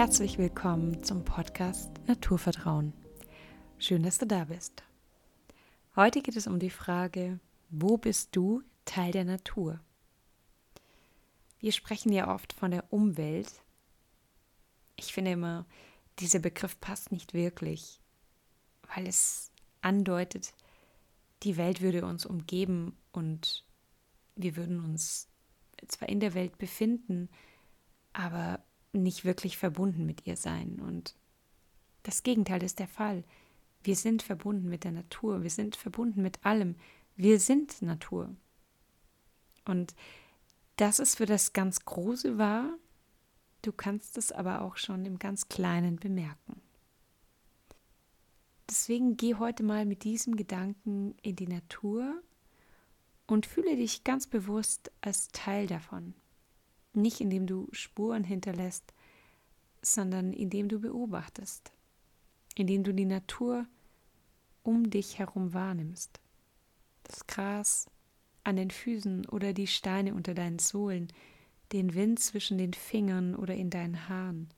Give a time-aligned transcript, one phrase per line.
[0.00, 2.94] Herzlich willkommen zum Podcast Naturvertrauen.
[3.76, 4.82] Schön, dass du da bist.
[5.94, 9.78] Heute geht es um die Frage, wo bist du Teil der Natur?
[11.58, 13.52] Wir sprechen ja oft von der Umwelt.
[14.96, 15.66] Ich finde immer,
[16.18, 18.00] dieser Begriff passt nicht wirklich,
[18.94, 20.54] weil es andeutet,
[21.42, 23.66] die Welt würde uns umgeben und
[24.34, 25.28] wir würden uns
[25.88, 27.28] zwar in der Welt befinden,
[28.14, 30.80] aber nicht wirklich verbunden mit ihr sein.
[30.80, 31.14] Und
[32.02, 33.24] das Gegenteil ist der Fall.
[33.82, 36.76] Wir sind verbunden mit der Natur, wir sind verbunden mit allem.
[37.16, 38.34] Wir sind Natur.
[39.64, 39.94] Und
[40.76, 42.78] das ist für das ganz Große wahr.
[43.62, 46.62] Du kannst es aber auch schon im ganz Kleinen bemerken.
[48.68, 52.22] Deswegen geh heute mal mit diesem Gedanken in die Natur
[53.26, 56.14] und fühle dich ganz bewusst als Teil davon.
[56.92, 58.92] Nicht indem du Spuren hinterlässt,
[59.82, 61.72] sondern indem du beobachtest,
[62.56, 63.66] indem du die Natur
[64.62, 66.20] um dich herum wahrnimmst.
[67.04, 67.90] Das Gras
[68.44, 71.08] an den Füßen oder die Steine unter deinen Sohlen,
[71.72, 74.48] den Wind zwischen den Fingern oder in deinen Haaren.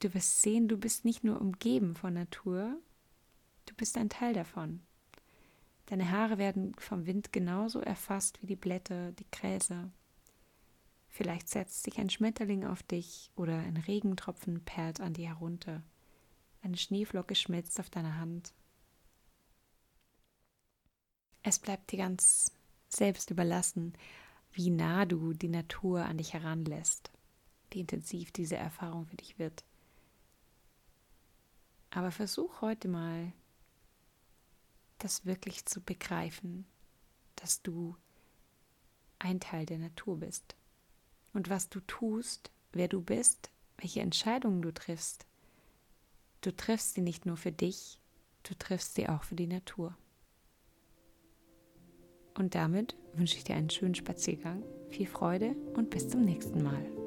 [0.00, 2.78] Du wirst sehen, du bist nicht nur umgeben von Natur,
[3.66, 4.80] du bist ein Teil davon.
[5.86, 9.90] Deine Haare werden vom Wind genauso erfasst wie die Blätter, die Gräser.
[11.14, 15.80] Vielleicht setzt sich ein Schmetterling auf dich oder ein Regentropfen perlt an dir herunter.
[16.60, 18.52] Eine Schneeflocke schmilzt auf deiner Hand.
[21.44, 22.50] Es bleibt dir ganz
[22.88, 23.92] selbst überlassen,
[24.50, 27.12] wie nah du die Natur an dich heranlässt,
[27.70, 29.62] wie intensiv diese Erfahrung für dich wird.
[31.90, 33.32] Aber versuch heute mal,
[34.98, 36.66] das wirklich zu begreifen,
[37.36, 37.96] dass du
[39.20, 40.56] ein Teil der Natur bist
[41.34, 45.26] und was du tust, wer du bist, welche Entscheidungen du triffst.
[46.40, 47.98] Du triffst sie nicht nur für dich,
[48.44, 49.96] du triffst sie auch für die Natur.
[52.36, 57.03] Und damit wünsche ich dir einen schönen Spaziergang, viel Freude und bis zum nächsten Mal.